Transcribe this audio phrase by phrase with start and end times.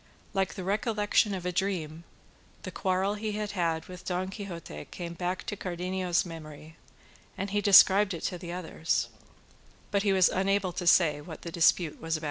[0.33, 2.05] Like the recollection of a dream,
[2.63, 6.75] the quarrel he had had with Don Quixote came back to Cardenio's memory,
[7.37, 9.09] and he described it to the others;
[9.91, 12.19] but he was unable to say what the dispute was about.